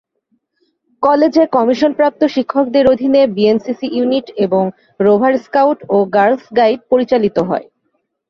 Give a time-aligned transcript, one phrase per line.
[1.03, 4.63] কলেজে কমিশনপ্রাপ্ত শিক্ষকদের অধীনে বিএনসিসি ইউনিট এবং
[4.99, 7.65] রোভার স্কাউট ও গার্লস গাইড পরিচালিত হয়।